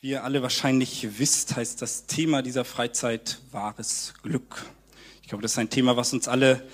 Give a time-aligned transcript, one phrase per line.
[0.00, 4.64] Wie ihr alle wahrscheinlich wisst, heißt das Thema dieser Freizeit wahres Glück.
[5.22, 6.68] Ich glaube, das ist ein Thema, was uns alle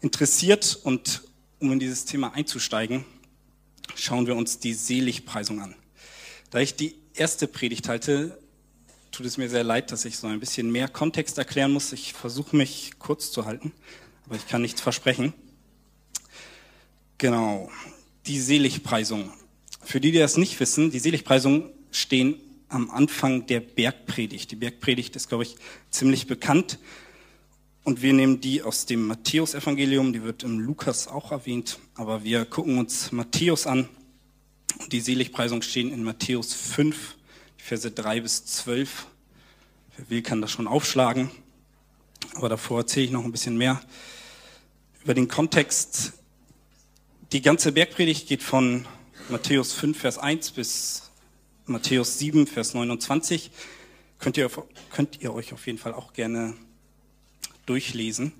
[0.00, 0.80] interessiert.
[0.82, 1.22] Und
[1.60, 3.04] um in dieses Thema einzusteigen,
[3.94, 5.76] schauen wir uns die Seligpreisung an.
[6.50, 8.36] Da ich die erste Predigt halte,
[9.12, 11.92] tut es mir sehr leid, dass ich so ein bisschen mehr Kontext erklären muss.
[11.92, 13.70] Ich versuche mich kurz zu halten,
[14.26, 15.32] aber ich kann nichts versprechen.
[17.18, 17.70] Genau,
[18.26, 19.32] die Seligpreisung.
[19.80, 24.50] Für die, die das nicht wissen, die Seligpreisung stehen am Anfang der Bergpredigt.
[24.50, 25.56] Die Bergpredigt ist, glaube ich,
[25.90, 26.78] ziemlich bekannt.
[27.84, 32.46] Und wir nehmen die aus dem Matthäusevangelium, die wird im Lukas auch erwähnt, aber wir
[32.46, 33.88] gucken uns Matthäus an.
[34.90, 37.16] Die Seligpreisung stehen in Matthäus 5,
[37.58, 39.06] Verse 3 bis 12.
[39.96, 41.30] Wer will, kann das schon aufschlagen.
[42.34, 43.80] Aber davor erzähle ich noch ein bisschen mehr
[45.04, 46.14] über den Kontext.
[47.32, 48.86] Die ganze Bergpredigt geht von
[49.28, 51.10] Matthäus 5, Vers 1 bis
[51.66, 53.50] Matthäus 7, Vers 29.
[54.18, 54.50] Könnt ihr,
[54.92, 56.52] könnt ihr euch auf jeden Fall auch gerne
[57.64, 58.32] durchlesen.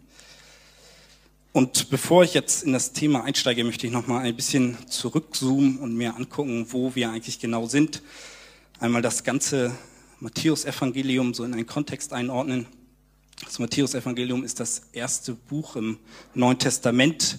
[1.52, 5.78] Und bevor ich jetzt in das Thema einsteige, möchte ich noch mal ein bisschen zurückzoomen
[5.78, 8.02] und mir angucken, wo wir eigentlich genau sind.
[8.78, 9.74] Einmal das ganze
[10.20, 12.66] Matthäus-Evangelium so in einen Kontext einordnen.
[13.42, 15.98] Das Matthäus-Evangelium ist das erste Buch im
[16.34, 17.38] Neuen Testament,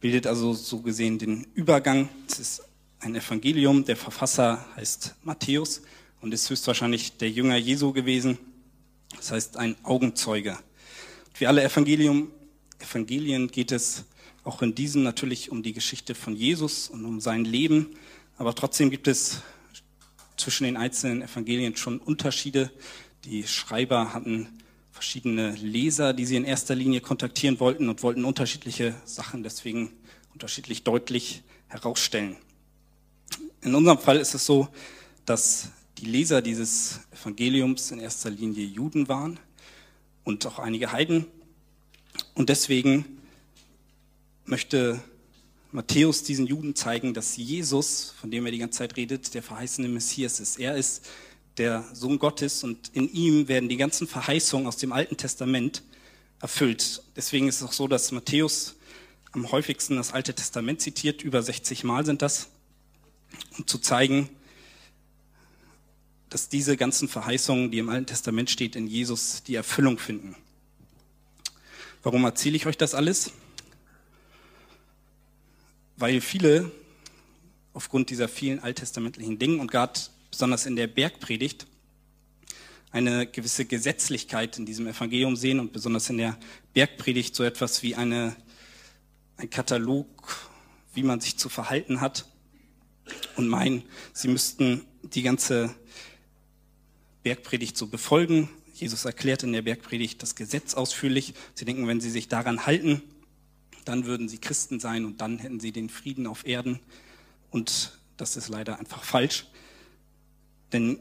[0.00, 2.08] bildet also so gesehen den Übergang.
[2.26, 2.62] Es ist
[3.04, 3.84] ein Evangelium.
[3.84, 5.82] Der Verfasser heißt Matthäus
[6.20, 8.38] und ist höchstwahrscheinlich der Jünger Jesu gewesen.
[9.16, 10.52] Das heißt ein Augenzeuge.
[10.52, 12.30] Und wie alle Evangelium,
[12.78, 14.04] Evangelien geht es
[14.42, 17.90] auch in diesem natürlich um die Geschichte von Jesus und um sein Leben.
[18.36, 19.42] Aber trotzdem gibt es
[20.36, 22.70] zwischen den einzelnen Evangelien schon Unterschiede.
[23.24, 24.48] Die Schreiber hatten
[24.92, 29.92] verschiedene Leser, die sie in erster Linie kontaktieren wollten und wollten unterschiedliche Sachen deswegen
[30.32, 32.36] unterschiedlich deutlich herausstellen.
[33.64, 34.68] In unserem Fall ist es so,
[35.24, 39.40] dass die Leser dieses Evangeliums in erster Linie Juden waren
[40.22, 41.24] und auch einige Heiden.
[42.34, 43.06] Und deswegen
[44.44, 45.02] möchte
[45.72, 49.88] Matthäus diesen Juden zeigen, dass Jesus, von dem er die ganze Zeit redet, der verheißene
[49.88, 50.58] Messias ist.
[50.58, 51.06] Er ist
[51.56, 55.82] der Sohn Gottes und in ihm werden die ganzen Verheißungen aus dem Alten Testament
[56.38, 57.02] erfüllt.
[57.16, 58.76] Deswegen ist es auch so, dass Matthäus
[59.32, 62.50] am häufigsten das Alte Testament zitiert, über 60 Mal sind das
[63.58, 64.28] um zu zeigen,
[66.34, 70.34] dass diese ganzen Verheißungen, die im Alten Testament steht, in Jesus die Erfüllung finden.
[72.02, 73.30] Warum erzähle ich euch das alles?
[75.96, 76.72] Weil viele
[77.72, 81.68] aufgrund dieser vielen alttestamentlichen Dinge und gerade besonders in der Bergpredigt
[82.90, 86.36] eine gewisse Gesetzlichkeit in diesem Evangelium sehen und besonders in der
[86.72, 88.34] Bergpredigt so etwas wie eine,
[89.36, 90.48] ein Katalog,
[90.94, 92.26] wie man sich zu verhalten hat
[93.36, 93.82] und meinen,
[94.12, 95.74] sie müssten die ganze
[97.22, 98.48] Bergpredigt so befolgen.
[98.74, 101.34] Jesus erklärt in der Bergpredigt das Gesetz ausführlich.
[101.54, 103.02] Sie denken, wenn sie sich daran halten,
[103.84, 106.80] dann würden sie Christen sein und dann hätten sie den Frieden auf Erden.
[107.50, 109.46] Und das ist leider einfach falsch.
[110.72, 110.98] Denn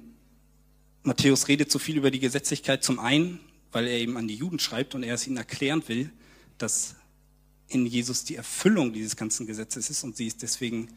[1.03, 3.39] Matthäus redet so viel über die Gesetzlichkeit zum einen,
[3.71, 6.11] weil er eben an die Juden schreibt und er es ihnen erklären will,
[6.57, 6.95] dass
[7.67, 10.89] in Jesus die Erfüllung dieses ganzen Gesetzes ist und sie es deswegen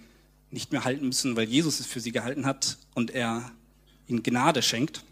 [0.57, 3.53] nicht mehr halten müssen, weil Jesus es für sie gehalten hat und er
[4.09, 5.05] ihnen Gnade schenkt.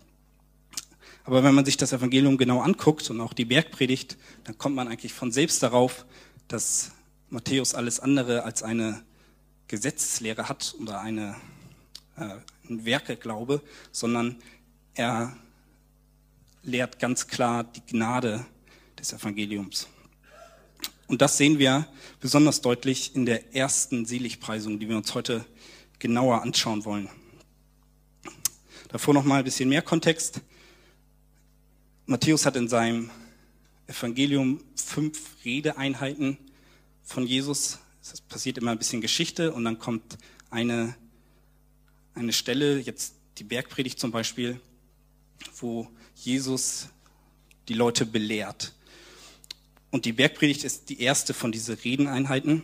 [1.25, 4.89] Aber wenn man sich das Evangelium genau anguckt und auch die Bergpredigt, dann kommt man
[4.89, 6.07] eigentlich von selbst darauf,
[6.49, 6.93] dass
[7.29, 9.03] Matthäus alles andere als eine
[9.69, 11.37] Gesetzeslehre hat oder eine,
[12.17, 12.37] äh,
[12.69, 13.61] ein Werkeglaube,
[13.93, 14.37] sondern
[14.95, 15.37] er
[16.63, 18.47] lehrt ganz klar die Gnade
[18.99, 19.89] des Evangeliums.
[21.15, 21.87] Und das sehen wir
[22.19, 25.47] besonders deutlich in der ersten Seligpreisung, die wir uns heute
[26.01, 27.09] genauer anschauen wollen.
[28.89, 30.41] Davor noch mal ein bisschen mehr Kontext.
[32.07, 33.13] Matthäus hat in seinem
[33.87, 36.37] Evangelium fünf Redeeinheiten
[37.05, 37.79] von Jesus.
[38.03, 40.19] Es passiert immer ein bisschen Geschichte und dann kommt
[40.51, 40.97] eine,
[42.15, 44.61] eine Stelle, jetzt die Bergpredigt zum Beispiel,
[45.61, 46.89] wo Jesus
[47.69, 48.75] die Leute belehrt.
[49.95, 52.63] Und die Bergpredigt ist die erste von diesen Redeneinheiten.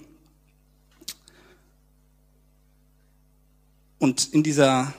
[4.00, 4.92] Und in dieser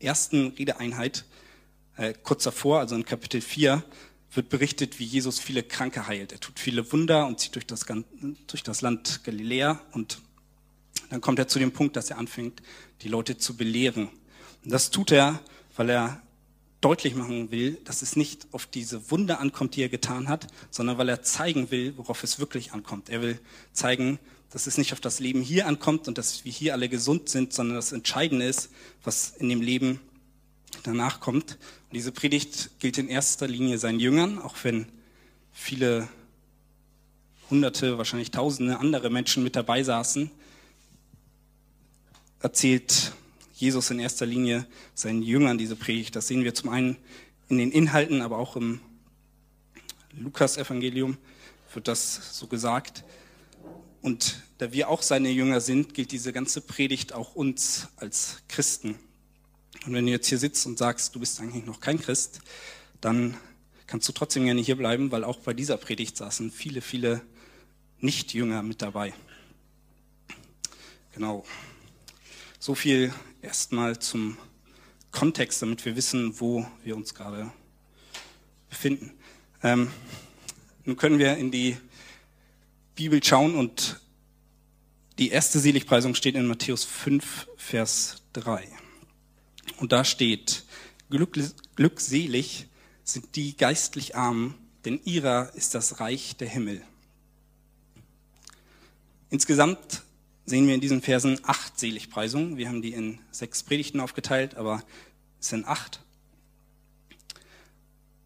[0.00, 1.24] ersten Redeeinheit,
[1.96, 3.82] äh, kurz davor, also in Kapitel 4,
[4.34, 6.32] wird berichtet, wie Jesus viele Kranke heilt.
[6.32, 9.80] Er tut viele Wunder und zieht durch das, durch das Land Galiläa.
[9.92, 10.20] Und
[11.08, 12.60] dann kommt er zu dem Punkt, dass er anfängt,
[13.00, 14.10] die Leute zu belehren.
[14.62, 15.40] Und das tut er,
[15.74, 16.22] weil er
[16.80, 20.98] deutlich machen will, dass es nicht auf diese Wunder ankommt, die er getan hat, sondern
[20.98, 23.10] weil er zeigen will, worauf es wirklich ankommt.
[23.10, 23.38] Er will
[23.72, 24.18] zeigen,
[24.50, 27.52] dass es nicht auf das Leben hier ankommt und dass wir hier alle gesund sind,
[27.52, 28.70] sondern das Entscheidende ist,
[29.04, 30.00] was in dem Leben
[30.82, 31.58] danach kommt.
[31.88, 34.86] Und diese Predigt gilt in erster Linie seinen Jüngern, auch wenn
[35.52, 36.08] viele
[37.50, 40.30] Hunderte, wahrscheinlich Tausende andere Menschen mit dabei saßen,
[42.40, 43.12] erzählt
[43.60, 46.16] Jesus in erster Linie seinen Jüngern diese Predigt.
[46.16, 46.96] Das sehen wir zum einen
[47.48, 48.80] in den Inhalten, aber auch im
[50.12, 51.18] Lukas-Evangelium
[51.74, 53.04] wird das so gesagt.
[54.00, 58.98] Und da wir auch seine Jünger sind, gilt diese ganze Predigt auch uns als Christen.
[59.84, 62.40] Und wenn du jetzt hier sitzt und sagst, du bist eigentlich noch kein Christ,
[63.02, 63.36] dann
[63.86, 67.20] kannst du trotzdem gerne hier bleiben, weil auch bei dieser Predigt saßen viele, viele
[67.98, 69.12] Nicht-Jünger mit dabei.
[71.12, 71.44] Genau.
[72.62, 73.10] So viel
[73.40, 74.36] erstmal zum
[75.12, 77.50] Kontext, damit wir wissen, wo wir uns gerade
[78.68, 79.14] befinden.
[79.62, 79.90] Ähm,
[80.84, 81.78] nun können wir in die
[82.96, 83.98] Bibel schauen und
[85.18, 88.68] die erste Seligpreisung steht in Matthäus 5, Vers 3.
[89.78, 90.64] Und da steht,
[91.08, 92.66] glückselig
[93.04, 94.54] sind die geistlich Armen,
[94.84, 96.82] denn ihrer ist das Reich der Himmel.
[99.30, 100.02] Insgesamt
[100.46, 102.56] sehen wir in diesen Versen acht Seligpreisungen.
[102.56, 104.82] Wir haben die in sechs Predigten aufgeteilt, aber
[105.40, 106.00] es sind acht.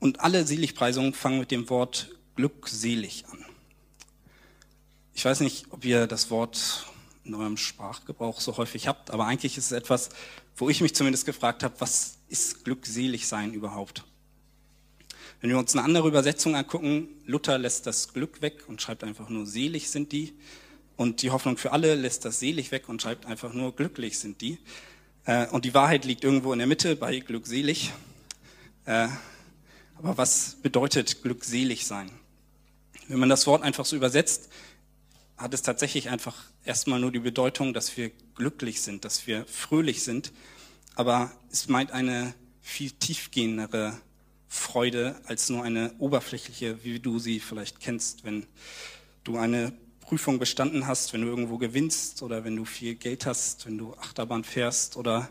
[0.00, 3.44] Und alle Seligpreisungen fangen mit dem Wort glückselig an.
[5.14, 6.86] Ich weiß nicht, ob ihr das Wort
[7.24, 10.10] in eurem Sprachgebrauch so häufig habt, aber eigentlich ist es etwas,
[10.56, 14.04] wo ich mich zumindest gefragt habe, was ist glückselig sein überhaupt?
[15.40, 19.28] Wenn wir uns eine andere Übersetzung angucken, Luther lässt das Glück weg und schreibt einfach
[19.28, 20.34] nur selig sind die.
[20.96, 24.40] Und die Hoffnung für alle lässt das selig weg und schreibt einfach nur glücklich sind
[24.40, 24.58] die.
[25.24, 27.92] Äh, und die Wahrheit liegt irgendwo in der Mitte bei glückselig.
[28.84, 29.08] Äh,
[29.96, 32.10] aber was bedeutet glückselig sein?
[33.08, 34.48] Wenn man das Wort einfach so übersetzt,
[35.36, 40.02] hat es tatsächlich einfach erstmal nur die Bedeutung, dass wir glücklich sind, dass wir fröhlich
[40.02, 40.32] sind.
[40.94, 43.98] Aber es meint eine viel tiefgehendere
[44.48, 48.46] Freude als nur eine oberflächliche, wie du sie vielleicht kennst, wenn
[49.24, 49.72] du eine
[50.04, 53.94] Prüfung bestanden hast, wenn du irgendwo gewinnst oder wenn du viel Geld hast, wenn du
[53.94, 55.30] Achterbahn fährst oder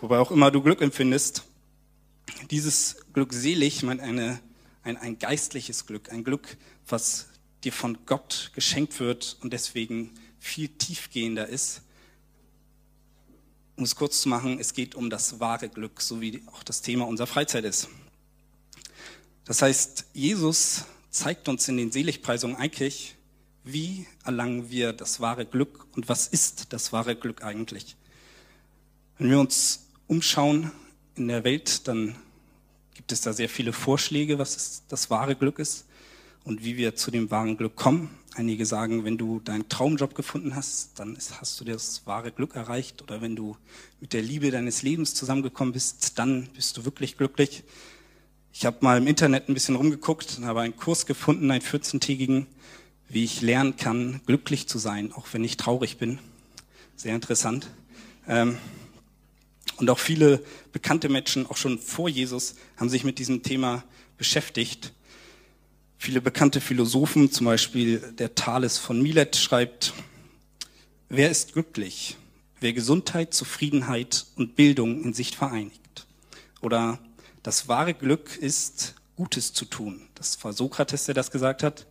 [0.00, 1.44] wobei auch immer du Glück empfindest.
[2.50, 4.40] Dieses glückselig meint eine,
[4.82, 6.56] ein, ein geistliches Glück, ein Glück,
[6.88, 7.28] was
[7.62, 11.82] dir von Gott geschenkt wird und deswegen viel tiefgehender ist.
[13.76, 16.80] Um es kurz zu machen, es geht um das wahre Glück, so wie auch das
[16.80, 17.88] Thema unserer Freizeit ist.
[19.44, 23.15] Das heißt, Jesus zeigt uns in den Seligpreisungen eigentlich,
[23.66, 27.96] wie erlangen wir das wahre Glück und was ist das wahre Glück eigentlich?
[29.18, 30.70] Wenn wir uns umschauen
[31.16, 32.14] in der Welt, dann
[32.94, 35.84] gibt es da sehr viele Vorschläge, was das wahre Glück ist
[36.44, 38.10] und wie wir zu dem wahren Glück kommen.
[38.36, 43.02] Einige sagen, wenn du deinen Traumjob gefunden hast, dann hast du das wahre Glück erreicht.
[43.02, 43.56] Oder wenn du
[44.00, 47.64] mit der Liebe deines Lebens zusammengekommen bist, dann bist du wirklich glücklich.
[48.52, 52.46] Ich habe mal im Internet ein bisschen rumgeguckt und habe einen Kurs gefunden, einen 14-tägigen,
[53.08, 56.18] wie ich lernen kann, glücklich zu sein, auch wenn ich traurig bin.
[56.96, 57.70] Sehr interessant.
[58.26, 58.58] Ähm,
[59.76, 60.42] und auch viele
[60.72, 63.84] bekannte Menschen, auch schon vor Jesus, haben sich mit diesem Thema
[64.16, 64.92] beschäftigt.
[65.98, 69.92] Viele bekannte Philosophen, zum Beispiel der Thales von Milet, schreibt,
[71.08, 72.16] wer ist glücklich?
[72.60, 76.06] Wer Gesundheit, Zufriedenheit und Bildung in sich vereinigt.
[76.62, 76.98] Oder
[77.42, 80.02] das wahre Glück ist, Gutes zu tun.
[80.14, 81.86] Das war Sokrates, der das gesagt hat.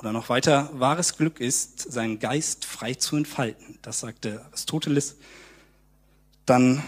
[0.00, 3.78] Oder noch weiter, wahres Glück ist, seinen Geist frei zu entfalten.
[3.82, 5.16] Das sagte Aristoteles.
[6.46, 6.82] Dann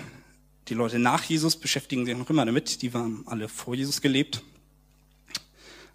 [0.69, 2.81] die Leute nach Jesus beschäftigen sich noch immer damit.
[2.81, 4.43] Die waren alle vor Jesus gelebt.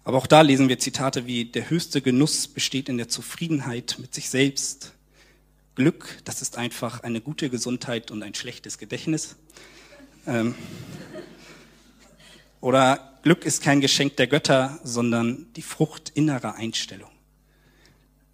[0.04, 4.14] Aber auch da lesen wir Zitate wie, der höchste Genuss besteht in der Zufriedenheit mit
[4.14, 4.92] sich selbst.
[5.74, 9.34] Glück, das ist einfach eine gute Gesundheit und ein schlechtes Gedächtnis.
[10.24, 10.54] Ähm,
[12.60, 17.07] oder Glück ist kein Geschenk der Götter, sondern die Frucht innerer Einstellung.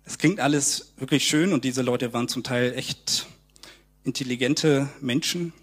[0.07, 3.27] Es klingt alles wirklich schön und diese Leute waren zum Teil echt
[4.05, 5.55] intelligente Menschen,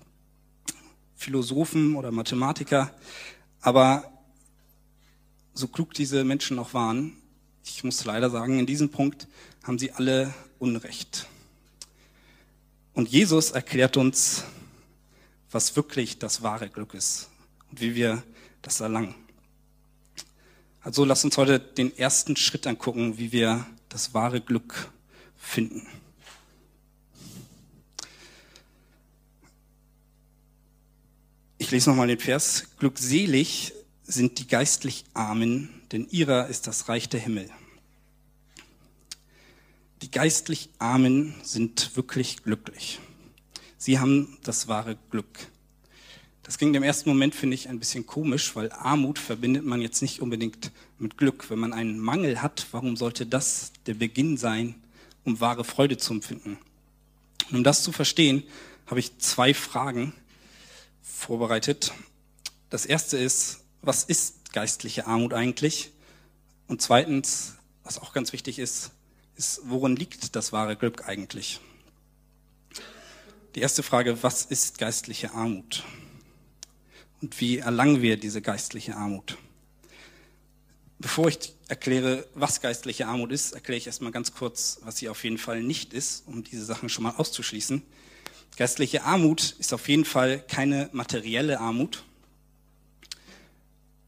[1.16, 2.92] Philosophen oder Mathematiker,
[3.62, 4.12] aber
[5.54, 7.14] so klug diese Menschen auch waren,
[7.64, 9.28] ich muss leider sagen, in diesem Punkt
[9.62, 11.28] haben sie alle Unrecht.
[12.94, 14.44] Und Jesus erklärt uns,
[15.52, 17.30] was wirklich das wahre Glück ist
[17.70, 18.24] und wie wir
[18.64, 19.14] das erlangen.
[20.82, 24.92] Also lass uns heute den ersten Schritt angucken, wie wir das wahre Glück
[25.38, 25.86] finden.
[31.58, 32.68] Ich lese nochmal den Vers.
[32.80, 37.50] Glückselig sind die geistlich Armen, denn ihrer ist das Reich der Himmel.
[40.02, 43.00] Die geistlich Armen sind wirklich glücklich.
[43.78, 45.48] Sie haben das wahre Glück.
[46.44, 50.02] Das klingt im ersten Moment, finde ich, ein bisschen komisch, weil Armut verbindet man jetzt
[50.02, 51.50] nicht unbedingt mit Glück.
[51.50, 54.76] Wenn man einen Mangel hat, warum sollte das der Beginn sein,
[55.24, 56.58] um wahre Freude zu empfinden?
[57.50, 58.44] Und um das zu verstehen,
[58.86, 60.14] habe ich zwei Fragen
[61.02, 61.92] vorbereitet.
[62.70, 65.92] Das erste ist, was ist geistliche Armut eigentlich?
[66.68, 68.92] Und zweitens, was auch ganz wichtig ist,
[69.36, 71.60] ist, worin liegt das wahre Glück eigentlich?
[73.56, 75.84] Die erste Frage, was ist geistliche Armut?
[77.22, 79.38] Und wie erlangen wir diese geistliche Armut?
[81.02, 85.24] Bevor ich erkläre, was geistliche Armut ist, erkläre ich erstmal ganz kurz, was sie auf
[85.24, 87.82] jeden Fall nicht ist, um diese Sachen schon mal auszuschließen.
[88.56, 92.04] Geistliche Armut ist auf jeden Fall keine materielle Armut.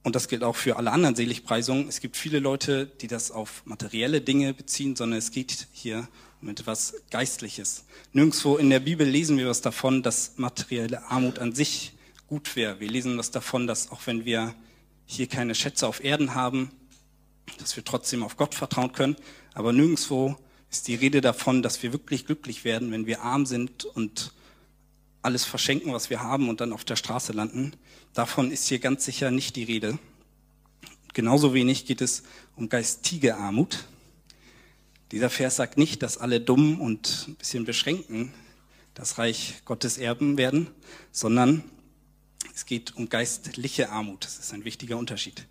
[0.04, 1.90] Und das gilt auch für alle anderen Seligpreisungen.
[1.90, 6.08] Es gibt viele Leute, die das auf materielle Dinge beziehen, sondern es geht hier
[6.44, 7.86] um etwas Geistliches.
[8.12, 11.94] Nirgendwo in der Bibel lesen wir was davon, dass materielle Armut an sich
[12.28, 12.80] gut wäre.
[12.80, 14.54] Wir lesen was davon, dass auch wenn wir
[15.08, 16.70] hier keine Schätze auf Erden haben,
[17.58, 19.16] dass wir trotzdem auf Gott vertrauen können.
[19.54, 20.36] Aber nirgendwo
[20.70, 24.34] ist die Rede davon, dass wir wirklich glücklich werden, wenn wir arm sind und
[25.22, 27.74] alles verschenken, was wir haben und dann auf der Straße landen.
[28.14, 29.98] Davon ist hier ganz sicher nicht die Rede.
[31.14, 32.24] Genauso wenig geht es
[32.56, 33.86] um geistige Armut.
[35.12, 38.34] Dieser Vers sagt nicht, dass alle Dummen und ein bisschen Beschränkten
[38.96, 40.68] das Reich Gottes erben werden,
[41.12, 41.64] sondern
[42.54, 44.26] es geht um geistliche Armut.
[44.26, 45.46] Das ist ein wichtiger Unterschied.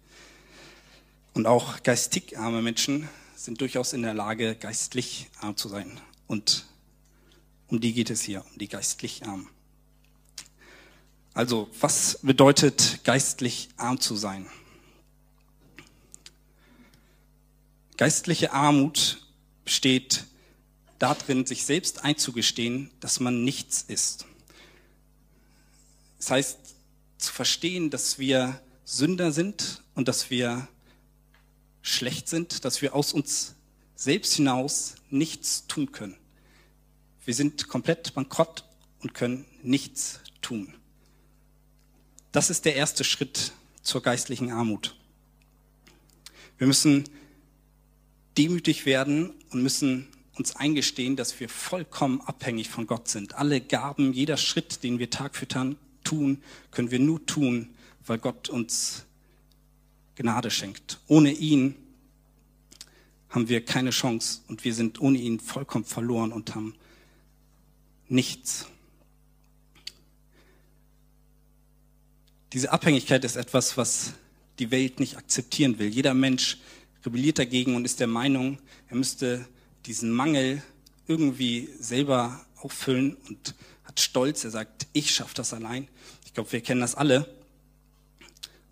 [1.34, 6.00] Und auch geistig arme Menschen sind durchaus in der Lage, geistlich arm zu sein.
[6.26, 6.66] Und
[7.68, 9.48] um die geht es hier, um die geistlich Armen.
[11.34, 14.46] Also, was bedeutet geistlich arm zu sein?
[17.96, 19.26] Geistliche Armut
[19.64, 20.26] besteht
[20.98, 24.26] darin, sich selbst einzugestehen, dass man nichts ist.
[26.18, 26.58] Das heißt,
[27.16, 30.68] zu verstehen, dass wir Sünder sind und dass wir
[31.82, 33.54] schlecht sind, dass wir aus uns
[33.96, 36.16] selbst hinaus nichts tun können.
[37.24, 38.64] Wir sind komplett bankrott
[39.00, 40.74] und können nichts tun.
[42.32, 44.96] Das ist der erste Schritt zur geistlichen Armut.
[46.58, 47.04] Wir müssen
[48.38, 53.34] demütig werden und müssen uns eingestehen, dass wir vollkommen abhängig von Gott sind.
[53.34, 57.74] Alle Gaben, jeder Schritt, den wir Tag für Tag tun, können wir nur tun,
[58.06, 59.04] weil Gott uns
[60.16, 61.00] Gnade schenkt.
[61.08, 61.74] Ohne ihn
[63.30, 66.74] haben wir keine Chance und wir sind ohne ihn vollkommen verloren und haben
[68.08, 68.66] nichts.
[72.52, 74.12] Diese Abhängigkeit ist etwas, was
[74.58, 75.88] die Welt nicht akzeptieren will.
[75.88, 76.58] Jeder Mensch
[77.04, 79.46] rebelliert dagegen und ist der Meinung, er müsste
[79.86, 80.62] diesen Mangel
[81.06, 83.54] irgendwie selber auffüllen und
[83.84, 84.44] hat Stolz.
[84.44, 85.88] Er sagt, ich schaffe das allein.
[86.26, 87.34] Ich glaube, wir kennen das alle.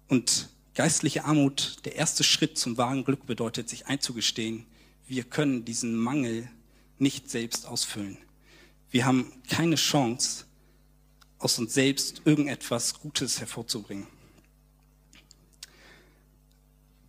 [0.09, 4.64] Und geistliche Armut, der erste Schritt zum wahren Glück bedeutet, sich einzugestehen,
[5.06, 6.49] wir können diesen Mangel
[6.99, 8.16] nicht selbst ausfüllen.
[8.90, 10.46] Wir haben keine Chance,
[11.38, 14.06] aus uns selbst irgendetwas Gutes hervorzubringen.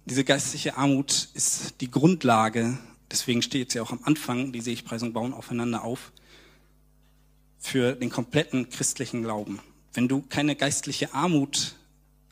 [0.04, 2.78] Diese geistliche Armut ist die Grundlage,
[3.10, 6.12] deswegen steht sie auch am Anfang, die Seligpreisung bauen aufeinander auf,
[7.58, 9.62] für den kompletten christlichen Glauben.
[9.94, 11.78] Wenn du keine geistliche Armut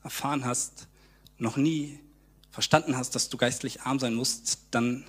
[0.04, 0.89] erfahren hast,
[1.40, 2.00] noch nie
[2.52, 5.06] verstanden hast, dass du geistlich arm sein musst, dann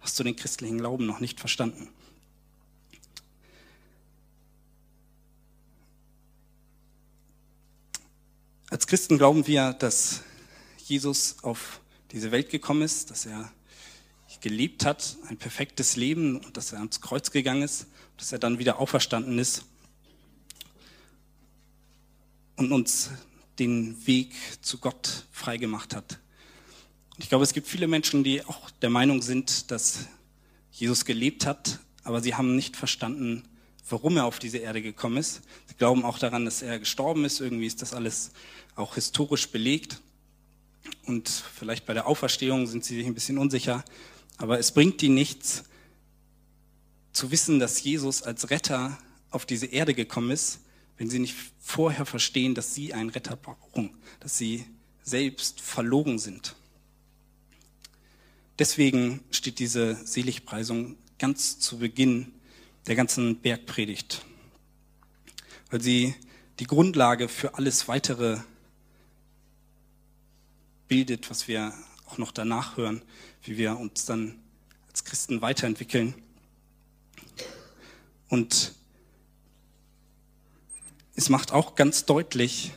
[0.00, 1.88] hast du den christlichen Glauben noch nicht verstanden.
[8.70, 10.22] Als Christen glauben wir, dass
[10.78, 13.52] Jesus auf diese Welt gekommen ist, dass er
[14.40, 17.86] gelebt hat, ein perfektes Leben und dass er ans Kreuz gegangen ist,
[18.16, 19.64] dass er dann wieder auferstanden ist
[22.56, 23.10] und uns
[23.58, 24.32] den Weg
[24.62, 26.18] zu Gott freigemacht hat.
[27.18, 30.06] Ich glaube, es gibt viele Menschen, die auch der Meinung sind, dass
[30.70, 33.44] Jesus gelebt hat, aber sie haben nicht verstanden,
[33.88, 35.42] warum er auf diese Erde gekommen ist.
[35.66, 37.40] Sie glauben auch daran, dass er gestorben ist.
[37.40, 38.32] Irgendwie ist das alles
[38.74, 40.00] auch historisch belegt.
[41.04, 43.84] Und vielleicht bei der Auferstehung sind sie sich ein bisschen unsicher.
[44.38, 45.64] Aber es bringt ihnen nichts,
[47.12, 48.98] zu wissen, dass Jesus als Retter
[49.30, 50.60] auf diese Erde gekommen ist,
[51.02, 53.90] wenn sie nicht vorher verstehen, dass sie einen Retter brauchen,
[54.20, 54.64] dass sie
[55.02, 56.54] selbst verlogen sind.
[58.60, 62.32] Deswegen steht diese Seligpreisung ganz zu Beginn
[62.86, 64.24] der ganzen Bergpredigt,
[65.72, 66.14] weil sie
[66.60, 68.38] die Grundlage für alles weitere
[70.86, 71.74] bildet, was wir
[72.06, 73.02] auch noch danach hören,
[73.42, 74.38] wie wir uns dann
[74.86, 76.14] als Christen weiterentwickeln.
[78.28, 78.76] Und
[81.14, 82.72] es macht auch ganz deutlich,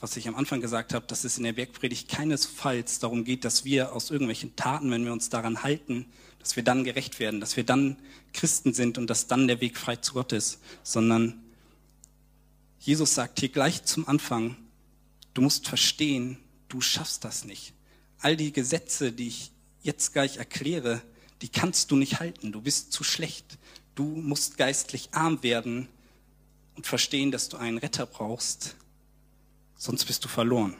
[0.00, 3.64] was ich am Anfang gesagt habe, dass es in der Bergpredigt keinesfalls darum geht, dass
[3.64, 6.06] wir aus irgendwelchen Taten, wenn wir uns daran halten,
[6.38, 7.96] dass wir dann gerecht werden, dass wir dann
[8.32, 11.42] Christen sind und dass dann der Weg frei zu Gott ist, sondern
[12.78, 14.56] Jesus sagt hier gleich zum Anfang,
[15.34, 17.72] du musst verstehen, du schaffst das nicht.
[18.18, 19.50] All die Gesetze, die ich
[19.82, 21.02] jetzt gleich erkläre,
[21.42, 22.52] die kannst du nicht halten.
[22.52, 23.58] Du bist zu schlecht.
[23.94, 25.88] Du musst geistlich arm werden
[26.76, 28.76] und verstehen, dass du einen Retter brauchst,
[29.76, 30.76] sonst bist du verloren.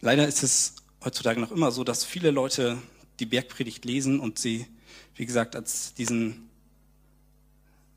[0.00, 2.78] Leider ist es heutzutage noch immer so, dass viele Leute
[3.20, 4.66] die Bergpredigt lesen und sie,
[5.14, 6.50] wie gesagt, als diesen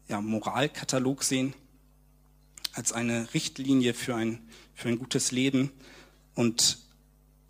[0.07, 1.53] ja, Moralkatalog sehen,
[2.73, 5.71] als eine Richtlinie für ein, für ein gutes Leben.
[6.33, 6.77] Und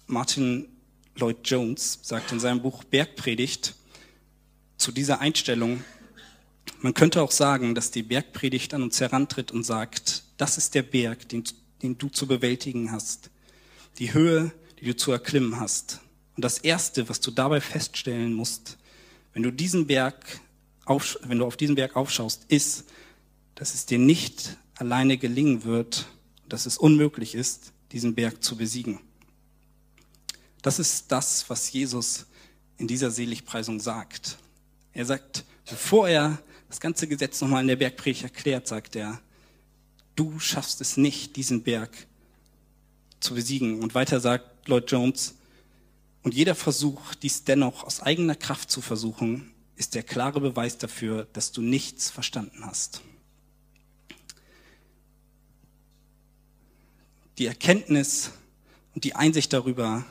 [0.07, 0.76] Martin
[1.19, 3.75] Lloyd Jones sagt in seinem Buch Bergpredigt
[4.77, 5.83] zu dieser Einstellung,
[6.81, 10.83] man könnte auch sagen, dass die Bergpredigt an uns herantritt und sagt, das ist der
[10.83, 11.43] Berg, den,
[11.81, 13.31] den du zu bewältigen hast,
[13.97, 16.01] die Höhe, die du zu erklimmen hast.
[16.35, 18.77] Und das Erste, was du dabei feststellen musst,
[19.33, 20.39] wenn du diesen Berg
[20.85, 22.85] auf, wenn du auf diesen Berg aufschaust, ist,
[23.55, 26.07] dass es dir nicht alleine gelingen wird,
[26.47, 28.99] dass es unmöglich ist, diesen Berg zu besiegen.
[30.61, 32.25] Das ist das, was Jesus
[32.77, 34.37] in dieser Seligpreisung sagt.
[34.93, 39.21] Er sagt, bevor er das ganze Gesetz nochmal in der Bergpredigt erklärt, sagt er,
[40.15, 41.91] du schaffst es nicht, diesen Berg
[43.19, 43.81] zu besiegen.
[43.81, 45.35] Und weiter sagt Lloyd Jones,
[46.23, 51.27] und jeder Versuch, dies dennoch aus eigener Kraft zu versuchen, ist der klare Beweis dafür,
[51.33, 53.01] dass du nichts verstanden hast.
[57.37, 58.31] Die Erkenntnis
[58.95, 60.03] und die Einsicht darüber,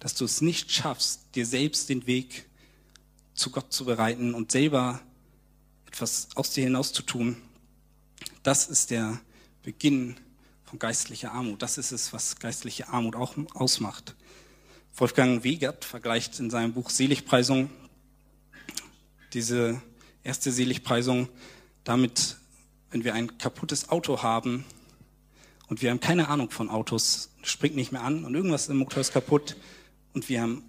[0.00, 2.46] dass du es nicht schaffst, dir selbst den Weg
[3.34, 5.00] zu Gott zu bereiten und selber
[5.86, 7.36] etwas aus dir hinaus zu tun,
[8.42, 9.20] das ist der
[9.62, 10.16] Beginn
[10.64, 11.62] von geistlicher Armut.
[11.62, 14.14] Das ist es, was geistliche Armut auch ausmacht.
[14.94, 17.70] Wolfgang Wegert vergleicht in seinem Buch Seligpreisung
[19.32, 19.80] diese
[20.24, 21.28] erste Seligpreisung
[21.84, 22.36] damit,
[22.90, 24.64] wenn wir ein kaputtes Auto haben
[25.68, 29.00] und wir haben keine Ahnung von Autos, springt nicht mehr an und irgendwas im Motor
[29.00, 29.56] ist kaputt
[30.12, 30.64] und wir haben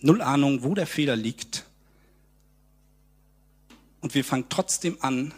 [0.00, 1.64] null Ahnung, wo der Fehler liegt
[4.00, 5.32] und wir fangen trotzdem an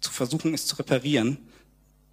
[0.00, 1.38] zu versuchen, es zu reparieren,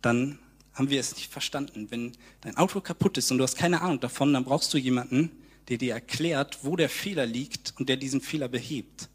[0.01, 0.39] dann
[0.73, 1.91] haben wir es nicht verstanden.
[1.91, 5.31] Wenn dein Auto kaputt ist und du hast keine Ahnung davon, dann brauchst du jemanden,
[5.67, 9.09] der dir erklärt, wo der Fehler liegt und der diesen Fehler behebt.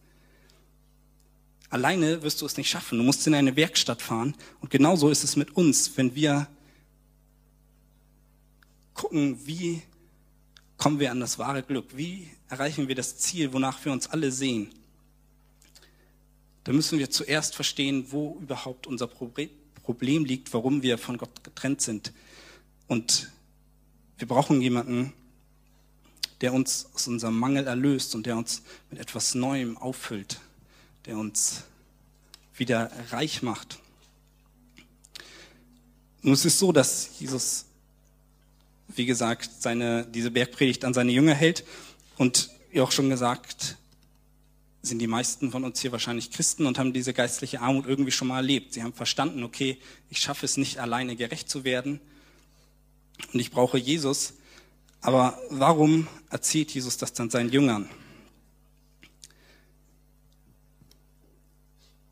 [1.70, 2.98] Alleine wirst du es nicht schaffen.
[2.98, 4.34] Du musst in eine Werkstatt fahren.
[4.60, 6.48] Und genauso ist es mit uns, wenn wir
[8.98, 9.80] gucken, wie
[10.76, 11.96] kommen wir an das wahre Glück?
[11.96, 14.70] Wie erreichen wir das Ziel, wonach wir uns alle sehen?
[16.64, 21.80] Da müssen wir zuerst verstehen, wo überhaupt unser Problem liegt, warum wir von Gott getrennt
[21.80, 22.12] sind.
[22.88, 23.30] Und
[24.18, 25.12] wir brauchen jemanden,
[26.40, 30.40] der uns aus unserem Mangel erlöst und der uns mit etwas Neuem auffüllt,
[31.06, 31.62] der uns
[32.54, 33.78] wieder reich macht.
[36.22, 37.64] Nun es ist so, dass Jesus,
[38.88, 41.64] wie gesagt, seine, diese Bergpredigt an seine Jünger hält
[42.16, 43.77] und wie auch schon gesagt,
[44.83, 48.29] sind die meisten von uns hier wahrscheinlich Christen und haben diese geistliche Armut irgendwie schon
[48.29, 48.72] mal erlebt.
[48.72, 52.01] Sie haben verstanden, okay, ich schaffe es nicht alleine gerecht zu werden
[53.33, 54.35] und ich brauche Jesus,
[55.01, 57.88] aber warum erzählt Jesus das dann seinen Jüngern?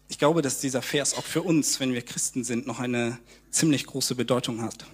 [0.08, 3.18] Ich glaube, dass dieser Vers auch für uns, wenn wir Christen sind, noch eine
[3.50, 4.86] ziemlich große Bedeutung hat.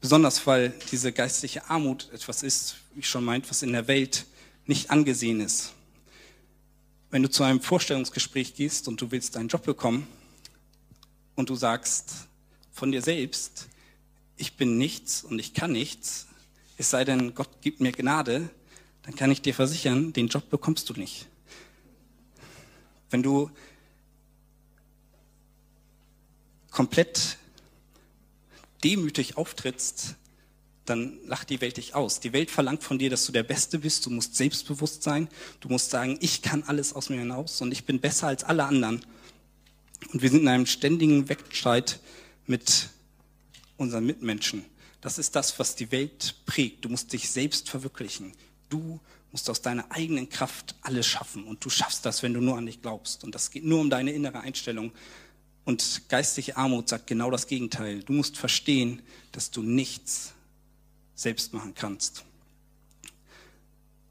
[0.00, 4.26] Besonders weil diese geistliche Armut etwas ist, wie ich schon meint, was in der Welt
[4.66, 5.72] nicht angesehen ist.
[7.10, 10.06] Wenn du zu einem Vorstellungsgespräch gehst und du willst einen Job bekommen
[11.34, 12.28] und du sagst
[12.72, 13.68] von dir selbst,
[14.36, 16.28] ich bin nichts und ich kann nichts,
[16.78, 18.48] es sei denn, Gott gibt mir Gnade,
[19.02, 21.26] dann kann ich dir versichern, den Job bekommst du nicht.
[23.10, 23.50] Wenn du
[26.70, 27.36] komplett
[28.84, 30.16] demütig auftrittst,
[30.86, 32.20] dann lacht die Welt dich aus.
[32.20, 34.06] Die Welt verlangt von dir, dass du der Beste bist.
[34.06, 35.28] Du musst selbstbewusst sein.
[35.60, 38.64] Du musst sagen, ich kann alles aus mir hinaus und ich bin besser als alle
[38.64, 39.04] anderen.
[40.12, 42.00] Und wir sind in einem ständigen Wettstreit
[42.46, 42.88] mit
[43.76, 44.64] unseren Mitmenschen.
[45.00, 46.84] Das ist das, was die Welt prägt.
[46.84, 48.32] Du musst dich selbst verwirklichen.
[48.68, 51.44] Du musst aus deiner eigenen Kraft alles schaffen.
[51.44, 53.22] Und du schaffst das, wenn du nur an dich glaubst.
[53.22, 54.92] Und das geht nur um deine innere Einstellung.
[55.64, 58.02] Und geistliche Armut sagt genau das Gegenteil.
[58.02, 60.32] Du musst verstehen, dass du nichts
[61.14, 62.24] selbst machen kannst.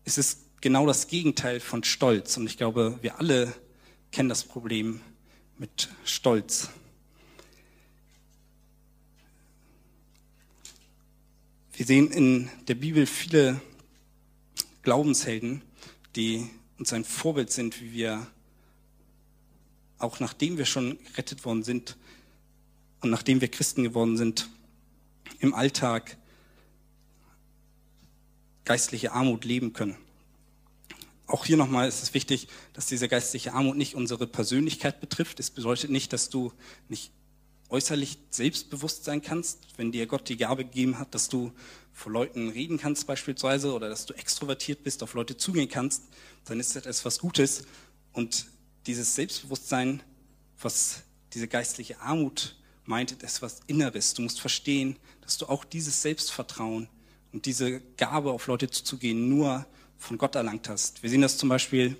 [0.05, 2.37] Es ist genau das Gegenteil von Stolz.
[2.37, 3.53] Und ich glaube, wir alle
[4.11, 5.01] kennen das Problem
[5.57, 6.69] mit Stolz.
[11.73, 13.61] Wir sehen in der Bibel viele
[14.81, 15.61] Glaubenshelden,
[16.15, 18.27] die uns ein Vorbild sind, wie wir,
[19.99, 21.97] auch nachdem wir schon gerettet worden sind
[23.01, 24.49] und nachdem wir Christen geworden sind,
[25.39, 26.17] im Alltag
[28.65, 29.95] geistliche Armut leben können.
[31.27, 35.39] Auch hier nochmal ist es wichtig, dass diese geistliche Armut nicht unsere Persönlichkeit betrifft.
[35.39, 36.53] Es bedeutet nicht, dass du
[36.87, 37.11] nicht
[37.69, 41.51] äußerlich selbstbewusst sein kannst, wenn dir Gott die Gabe gegeben hat, dass du
[41.93, 46.03] vor Leuten reden kannst beispielsweise oder dass du extrovertiert bist, auf Leute zugehen kannst,
[46.45, 47.65] dann ist das etwas Gutes.
[48.13, 48.47] Und
[48.89, 50.01] dieses Selbstbewusstsein,
[50.59, 54.15] was diese geistliche Armut meint, ist etwas Inneres.
[54.15, 56.89] Du musst verstehen, dass du auch dieses Selbstvertrauen
[57.31, 59.67] und diese Gabe, auf Leute zuzugehen, nur
[59.99, 61.03] von Gott erlangt hast.
[61.03, 61.97] Wir sehen das zum Beispiel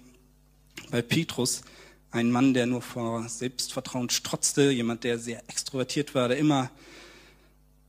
[0.89, 1.62] bei Petrus,
[2.10, 6.71] ein Mann, der nur vor Selbstvertrauen strotzte, jemand, der sehr extrovertiert war, der immer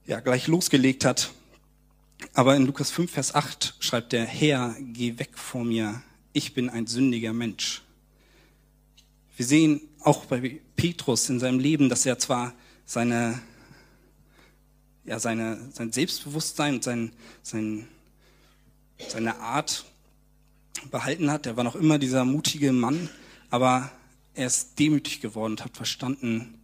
[0.04, 1.32] ja, gleich losgelegt hat.
[2.34, 6.02] Aber in Lukas 5, Vers 8 schreibt der Herr, geh weg vor mir,
[6.34, 7.80] ich bin ein sündiger Mensch.
[9.40, 12.53] Wir sehen auch bei Petrus in seinem Leben, dass er zwar
[12.85, 13.40] seine,
[15.07, 17.88] ja, seine, sein Selbstbewusstsein und sein, sein,
[19.09, 19.87] seine Art
[20.90, 21.46] behalten hat.
[21.46, 23.09] Er war noch immer dieser mutige Mann,
[23.48, 23.90] aber
[24.35, 26.61] er ist demütig geworden und hat verstanden,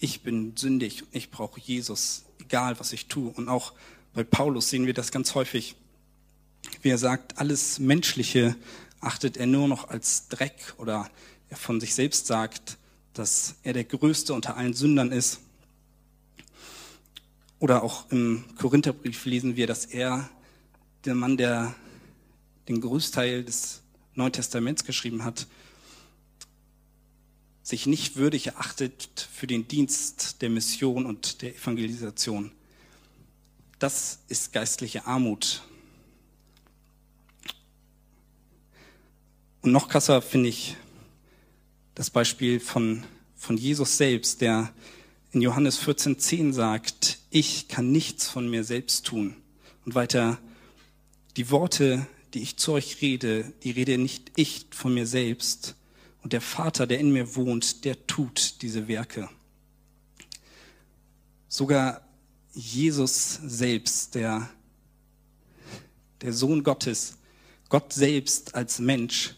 [0.00, 3.30] ich bin sündig und ich brauche Jesus, egal was ich tue.
[3.30, 3.74] Und auch
[4.12, 5.76] bei Paulus sehen wir das ganz häufig,
[6.82, 8.56] wie er sagt, alles Menschliche
[8.98, 11.08] achtet er nur noch als Dreck oder
[11.50, 12.78] er von sich selbst sagt,
[13.14, 15.40] dass er der Größte unter allen Sündern ist.
[17.58, 20.28] Oder auch im Korintherbrief lesen wir, dass er,
[21.04, 21.74] der Mann, der
[22.68, 23.82] den Großteil des
[24.14, 25.46] Neuen Testaments geschrieben hat,
[27.62, 32.52] sich nicht würdig erachtet für den Dienst der Mission und der Evangelisation.
[33.78, 35.62] Das ist geistliche Armut.
[39.62, 40.76] Und noch krasser finde ich
[41.98, 43.02] das Beispiel von,
[43.34, 44.72] von Jesus selbst, der
[45.32, 49.34] in Johannes 14,10 sagt, ich kann nichts von mir selbst tun.
[49.84, 50.38] Und weiter,
[51.36, 55.74] die Worte, die ich zu euch rede, die rede nicht ich von mir selbst.
[56.22, 59.28] Und der Vater, der in mir wohnt, der tut diese Werke.
[61.48, 62.06] Sogar
[62.54, 64.48] Jesus selbst, der,
[66.20, 67.18] der Sohn Gottes,
[67.68, 69.34] Gott selbst als Mensch,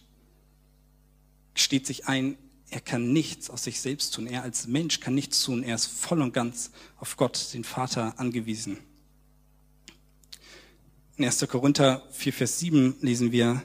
[1.55, 2.37] steht sich ein,
[2.71, 4.27] er kann nichts aus sich selbst tun.
[4.27, 5.65] Er als Mensch kann nichts tun.
[5.65, 8.79] Er ist voll und ganz auf Gott, den Vater, angewiesen.
[11.17, 11.47] In 1.
[11.49, 13.65] Korinther 4, Vers 7 lesen wir,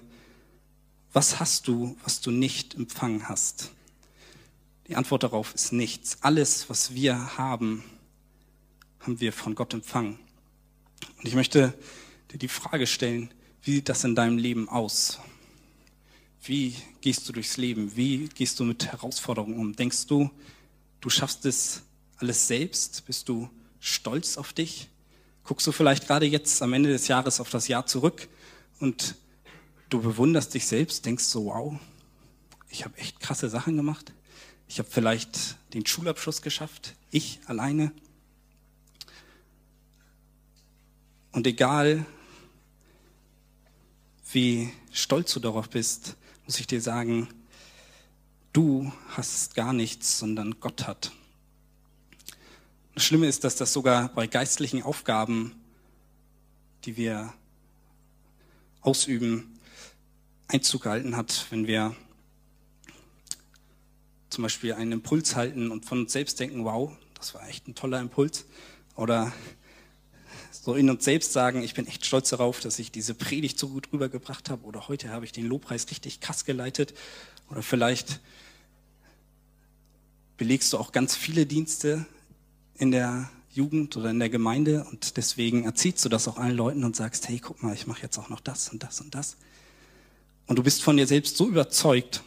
[1.14, 3.72] was hast du, was du nicht empfangen hast?
[4.88, 6.18] Die Antwort darauf ist nichts.
[6.22, 7.84] Alles, was wir haben,
[9.00, 10.20] haben wir von Gott empfangen.
[11.18, 11.74] Und ich möchte
[12.32, 15.20] dir die Frage stellen, wie sieht das in deinem Leben aus?
[16.46, 17.96] Wie gehst du durchs Leben?
[17.96, 19.76] Wie gehst du mit Herausforderungen um?
[19.76, 20.30] Denkst du,
[21.02, 21.82] du schaffst es
[22.18, 23.04] alles selbst?
[23.08, 24.88] Bist du stolz auf dich?
[25.44, 28.28] Guckst du vielleicht gerade jetzt am Ende des Jahres auf das Jahr zurück
[28.80, 29.16] und
[29.90, 31.80] du bewunderst dich selbst, denkst so, wow,
[32.70, 34.14] ich habe echt krasse Sachen gemacht.
[34.68, 37.92] Ich habe vielleicht den Schulabschluss geschafft, ich alleine.
[41.32, 42.06] Und egal,
[44.32, 47.28] wie stolz du darauf bist, muss ich dir sagen,
[48.54, 51.12] du hast gar nichts, sondern Gott hat.
[52.94, 55.56] Das Schlimme ist, dass das sogar bei geistlichen Aufgaben,
[56.86, 57.34] die wir
[58.82, 59.60] ausüben,
[60.48, 61.96] Einzug gehalten hat, wenn wir
[64.30, 67.74] zum Beispiel einen Impuls halten und von uns selbst denken, wow, das war echt ein
[67.74, 68.46] toller Impuls.
[68.96, 69.34] Oder
[70.66, 73.70] so in uns selbst sagen, ich bin echt stolz darauf, dass ich diese Predigt so
[73.70, 76.96] gut rübergebracht habe oder heute habe ich den Lobpreis richtig krass geleitet
[77.52, 78.20] oder vielleicht
[80.38, 82.08] belegst du auch ganz viele Dienste
[82.80, 86.84] in der Jugend oder in der Gemeinde und deswegen erzählst du das auch allen Leuten
[86.84, 89.38] und sagst, hey, guck mal, ich mache jetzt auch noch das und das und das.
[90.48, 92.24] Und du bist von dir selbst so überzeugt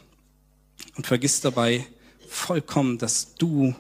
[0.97, 1.85] und vergisst dabei
[2.29, 3.75] vollkommen, dass du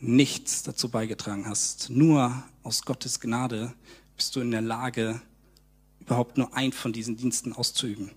[0.00, 1.90] nichts dazu beigetragen hast.
[1.90, 3.72] Nur aus Gottes Gnade
[4.16, 5.20] bist du in der Lage,
[6.00, 8.10] überhaupt nur ein von diesen Diensten auszuüben.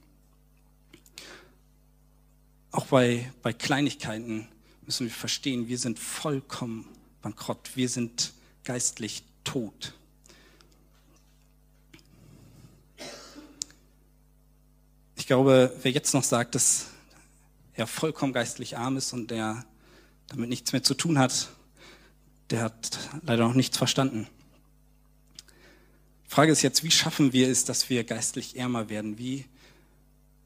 [2.72, 4.48] Auch bei, bei Kleinigkeiten
[4.86, 6.88] müssen wir verstehen, wir sind vollkommen
[7.22, 7.72] bankrott.
[7.76, 9.94] Wir sind geistlich tot.
[15.16, 16.88] Ich glaube, wer jetzt noch sagt, dass
[17.74, 19.66] er vollkommen geistlich arm ist und der
[20.28, 21.50] damit nichts mehr zu tun hat,
[22.52, 24.28] der hat leider noch nichts verstanden.
[26.28, 29.18] Frage ist jetzt, wie schaffen wir es, dass wir geistlich ärmer werden?
[29.18, 29.46] Wie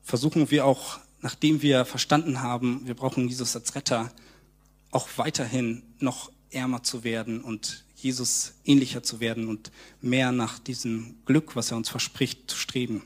[0.03, 4.11] versuchen wir auch, nachdem wir verstanden haben, wir brauchen Jesus als Retter,
[4.91, 11.17] auch weiterhin noch ärmer zu werden und Jesus ähnlicher zu werden und mehr nach diesem
[11.25, 13.03] Glück, was er uns verspricht, zu streben?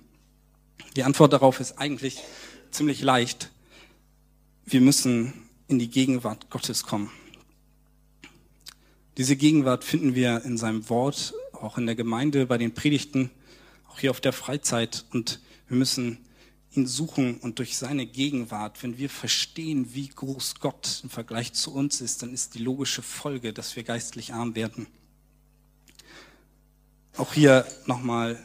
[0.96, 2.20] Die Antwort darauf ist eigentlich
[2.72, 3.50] ziemlich leicht.
[4.66, 5.34] Wir müssen
[5.68, 7.12] in die Gegenwart Gottes kommen.
[9.20, 13.30] Diese Gegenwart finden wir in seinem Wort, auch in der Gemeinde, bei den Predigten,
[13.90, 15.04] auch hier auf der Freizeit.
[15.12, 16.20] Und wir müssen
[16.72, 21.74] ihn suchen und durch seine Gegenwart, wenn wir verstehen, wie groß Gott im Vergleich zu
[21.74, 24.88] uns ist, dann ist die logische Folge, dass wir geistlich arm werden.
[27.18, 28.40] Auch hier nochmal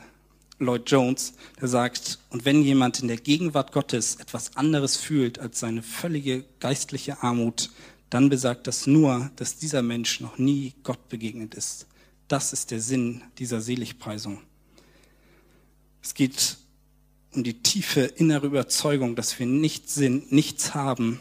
[0.59, 5.61] Lloyd Jones, der sagt, und wenn jemand in der Gegenwart Gottes etwas anderes fühlt als
[5.61, 7.71] seine völlige geistliche Armut,
[8.11, 11.87] dann besagt das nur, dass dieser Mensch noch nie Gott begegnet ist.
[12.29, 14.41] Das ist der Sinn dieser Seligpreisung.
[16.03, 16.59] Es geht
[17.33, 21.19] um die tiefe innere Überzeugung, dass wir nichts sind, nichts haben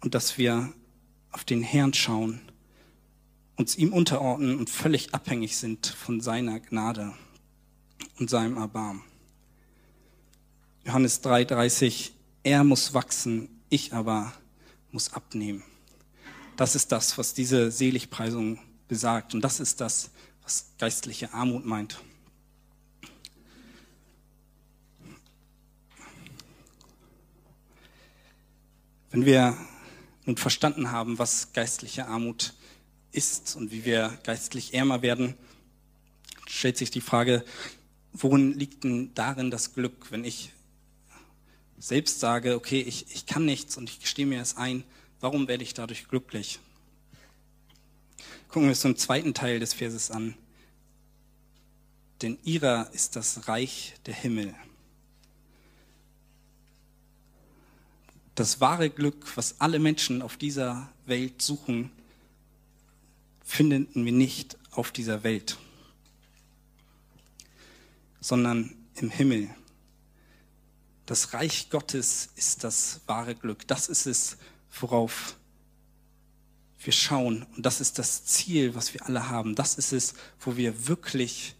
[0.00, 0.72] und dass wir
[1.32, 2.40] auf den Herrn schauen,
[3.56, 7.12] uns ihm unterordnen und völlig abhängig sind von seiner Gnade
[8.18, 9.02] und seinem Erbarmen.
[10.84, 12.12] Johannes 3:30,
[12.44, 14.32] er muss wachsen, ich aber
[14.92, 15.62] muss abnehmen.
[16.56, 19.34] Das ist das, was diese Seligpreisung besagt.
[19.34, 20.10] Und das ist das,
[20.42, 22.00] was geistliche Armut meint.
[29.10, 29.56] Wenn wir
[30.26, 32.54] nun verstanden haben, was geistliche Armut
[33.12, 35.34] ist und wie wir geistlich ärmer werden,
[36.46, 37.44] stellt sich die Frage,
[38.12, 40.52] worin liegt denn darin das Glück, wenn ich
[41.78, 44.84] selbst sage, okay, ich, ich kann nichts und ich gestehe mir es ein,
[45.20, 46.58] warum werde ich dadurch glücklich?
[48.48, 50.34] Gucken wir uns zum zweiten Teil des Verses an.
[52.22, 54.54] Denn ihrer ist das Reich der Himmel.
[58.34, 61.90] Das wahre Glück, was alle Menschen auf dieser Welt suchen,
[63.44, 65.58] finden wir nicht auf dieser Welt,
[68.20, 69.50] sondern im Himmel.
[71.08, 73.66] Das Reich Gottes ist das wahre Glück.
[73.66, 74.36] Das ist es,
[74.78, 75.36] worauf
[76.80, 77.46] wir schauen.
[77.56, 79.54] Und das ist das Ziel, was wir alle haben.
[79.54, 81.54] Das ist es, wo wir wirklich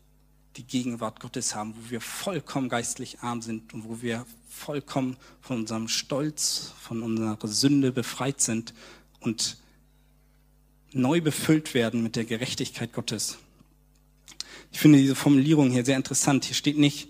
[0.56, 5.61] die Gegenwart Gottes haben, wo wir vollkommen geistlich arm sind und wo wir vollkommen von
[5.61, 8.74] unserem Stolz, von unserer Sünde befreit sind
[9.20, 9.56] und
[10.92, 13.38] neu befüllt werden mit der Gerechtigkeit Gottes.
[14.72, 16.44] Ich finde diese Formulierung hier sehr interessant.
[16.44, 17.08] Hier steht nicht,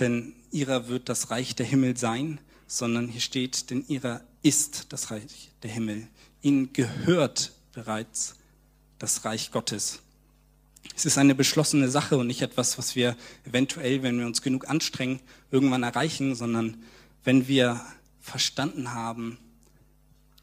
[0.00, 5.10] denn ihrer wird das Reich der Himmel sein, sondern hier steht, denn ihrer ist das
[5.10, 6.06] Reich der Himmel.
[6.42, 8.36] Ihnen gehört bereits
[8.98, 10.00] das Reich Gottes.
[10.94, 14.68] Es ist eine beschlossene Sache und nicht etwas, was wir eventuell, wenn wir uns genug
[14.68, 16.82] anstrengen, irgendwann erreichen, sondern
[17.24, 17.84] wenn wir
[18.20, 19.38] verstanden haben,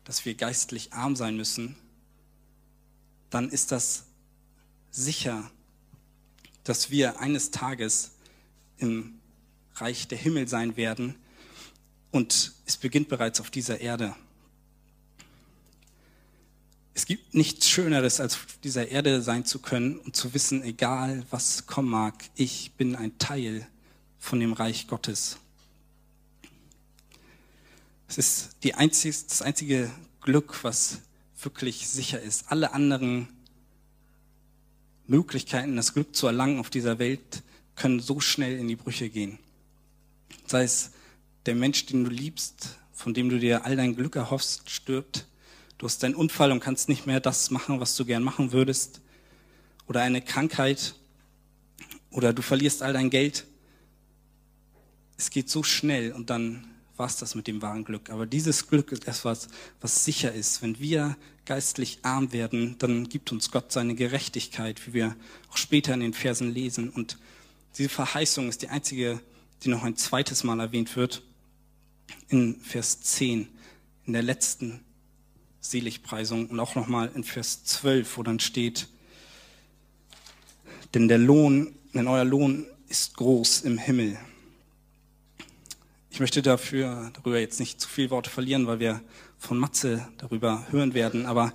[0.04, 1.76] dass wir geistlich arm sein müssen,
[3.30, 4.06] dann ist das
[4.91, 5.50] sicher,
[6.63, 8.12] dass wir eines Tages
[8.78, 9.20] im
[9.76, 11.16] Reich der Himmel sein werden.
[12.12, 14.16] Und es beginnt bereits auf dieser Erde.
[16.94, 21.26] Es gibt nichts Schöneres, als auf dieser Erde sein zu können und zu wissen, egal
[21.30, 23.68] was kommen mag, ich bin ein Teil
[24.18, 25.38] von dem Reich Gottes.
[28.08, 31.00] Es ist einzige, das einzige Glück, was
[31.42, 32.46] wirklich sicher ist.
[32.50, 33.28] Alle anderen
[35.06, 37.44] Möglichkeiten, das Glück zu erlangen auf dieser Welt,
[37.76, 39.38] können so schnell in die Brüche gehen.
[40.48, 40.92] Sei es
[41.46, 45.28] der Mensch, den du liebst, von dem du dir all dein Glück erhoffst, stirbt.
[45.78, 49.02] Du hast einen Unfall und kannst nicht mehr das machen, was du gern machen würdest.
[49.88, 50.96] Oder eine Krankheit.
[52.12, 53.46] Oder du verlierst all dein Geld.
[55.18, 58.10] Es geht so schnell und dann war es das mit dem wahren Glück.
[58.10, 59.50] Aber dieses Glück ist etwas,
[59.82, 60.62] was sicher ist.
[60.62, 65.16] Wenn wir geistlich arm werden, dann gibt uns Gott seine Gerechtigkeit, wie wir
[65.52, 66.90] auch später in den Versen lesen.
[66.90, 67.18] Und
[67.78, 69.20] diese Verheißung ist die einzige
[69.65, 71.23] die noch ein zweites Mal erwähnt wird,
[72.30, 73.49] in Vers 10,
[74.06, 74.82] in der letzten
[75.60, 78.88] Seligpreisung und auch nochmal in Vers 12, wo dann steht,
[80.93, 84.17] denn der Lohn, denn euer Lohn ist groß im Himmel.
[86.12, 89.01] Ich möchte dafür, darüber jetzt nicht zu viele Worte verlieren, weil wir
[89.38, 91.54] von Matze darüber hören werden, aber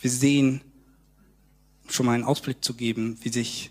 [0.00, 0.60] wir sehen,
[1.88, 3.70] schon mal einen Ausblick zu geben, wie sich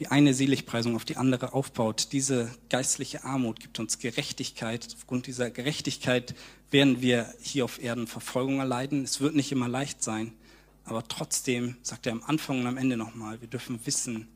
[0.00, 2.08] wie eine Seligpreisung auf die andere aufbaut.
[2.12, 4.88] Diese geistliche Armut gibt uns Gerechtigkeit.
[4.96, 6.34] Aufgrund dieser Gerechtigkeit
[6.70, 9.04] werden wir hier auf Erden Verfolgung erleiden.
[9.04, 10.32] Es wird nicht immer leicht sein,
[10.86, 14.26] aber trotzdem sagt er am Anfang und am Ende nochmal, wir dürfen wissen,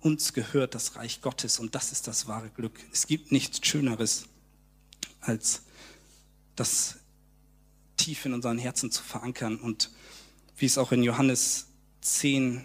[0.00, 2.78] uns gehört das Reich Gottes und das ist das wahre Glück.
[2.92, 4.26] Es gibt nichts Schöneres,
[5.20, 5.62] als
[6.54, 6.98] das
[7.96, 9.90] tief in unseren Herzen zu verankern und
[10.56, 11.66] wie es auch in Johannes
[12.02, 12.64] 10,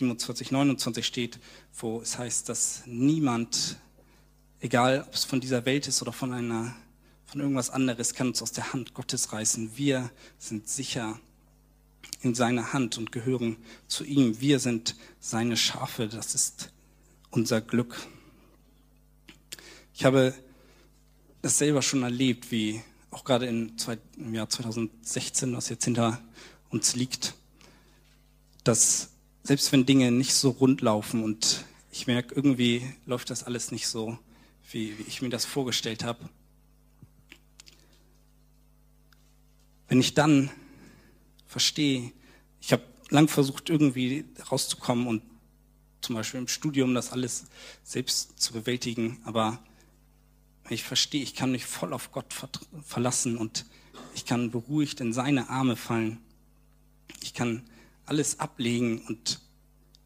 [0.00, 1.38] 27, 29 steht,
[1.78, 3.76] wo es heißt, dass niemand,
[4.60, 6.74] egal ob es von dieser Welt ist oder von einer,
[7.26, 9.76] von irgendwas anderes, kann uns aus der Hand Gottes reißen.
[9.76, 11.20] Wir sind sicher
[12.22, 13.58] in seiner Hand und gehören
[13.88, 14.40] zu ihm.
[14.40, 16.08] Wir sind seine Schafe.
[16.08, 16.70] Das ist
[17.30, 17.94] unser Glück.
[19.94, 20.34] Ich habe
[21.42, 26.22] das selber schon erlebt, wie auch gerade im Jahr 2016, was jetzt hinter
[26.70, 27.34] uns liegt,
[28.64, 29.10] dass
[29.42, 33.88] selbst wenn Dinge nicht so rund laufen und ich merke, irgendwie läuft das alles nicht
[33.88, 34.18] so,
[34.70, 36.28] wie, wie ich mir das vorgestellt habe,
[39.88, 40.50] wenn ich dann
[41.46, 42.12] verstehe,
[42.60, 45.22] ich habe lang versucht, irgendwie rauszukommen und
[46.00, 47.46] zum Beispiel im Studium das alles
[47.82, 49.58] selbst zu bewältigen, aber
[50.64, 52.32] wenn ich verstehe, ich kann mich voll auf Gott
[52.84, 53.66] verlassen und
[54.14, 56.18] ich kann beruhigt in seine Arme fallen.
[57.22, 57.64] Ich kann
[58.10, 59.40] alles ablegen und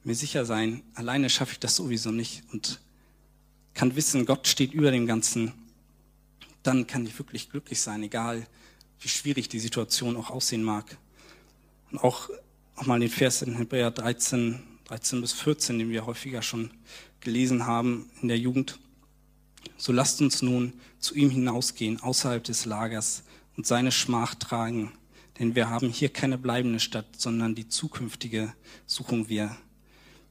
[0.05, 2.81] mir sicher sein, alleine schaffe ich das sowieso nicht und
[3.73, 5.55] kann wissen, Gott steht über dem Ganzen,
[6.62, 8.47] dann kann ich wirklich glücklich sein, egal
[9.01, 10.99] wie schwierig die Situation auch aussehen mag.
[11.90, 12.29] Und auch,
[12.77, 16.71] auch mal den Vers in Hebräer 13, 13 bis 14, den wir häufiger schon
[17.21, 18.79] gelesen haben in der Jugend.
[19.79, 23.23] So lasst uns nun zu ihm hinausgehen, außerhalb des Lagers
[23.57, 24.93] und seine Schmach tragen
[25.38, 28.55] denn wir haben hier keine bleibende Stadt, sondern die zukünftige
[28.87, 29.57] suchen wir.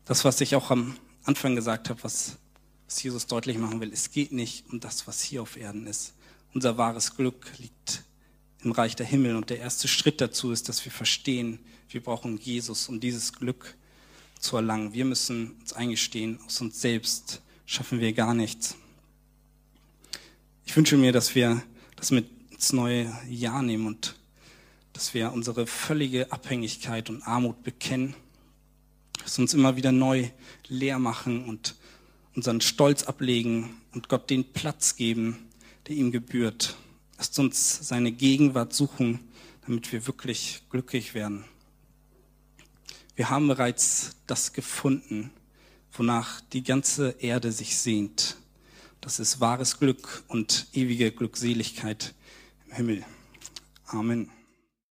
[0.05, 2.37] Das, was ich auch am Anfang gesagt habe, was,
[2.85, 6.13] was Jesus deutlich machen will, es geht nicht um das, was hier auf Erden ist.
[6.53, 8.03] Unser wahres Glück liegt
[8.63, 12.37] im Reich der Himmel und der erste Schritt dazu ist, dass wir verstehen, wir brauchen
[12.37, 13.75] Jesus, um dieses Glück
[14.39, 14.93] zu erlangen.
[14.93, 18.75] Wir müssen uns eingestehen, aus uns selbst schaffen wir gar nichts.
[20.65, 21.61] Ich wünsche mir, dass wir
[21.95, 24.15] das mit ins neue Jahr nehmen und
[24.93, 28.15] dass wir unsere völlige Abhängigkeit und Armut bekennen,
[29.21, 30.29] dass uns immer wieder neu
[30.67, 31.75] leer machen und
[32.35, 35.49] unseren Stolz ablegen und Gott den Platz geben,
[35.87, 36.77] der ihm gebührt.
[37.17, 39.19] Lasst uns seine Gegenwart suchen,
[39.65, 41.45] damit wir wirklich glücklich werden.
[43.15, 45.31] Wir haben bereits das gefunden,
[45.91, 48.37] wonach die ganze Erde sich sehnt.
[49.01, 52.13] Das ist wahres Glück und ewige Glückseligkeit
[52.65, 53.05] im Himmel.
[53.85, 54.32] Amen.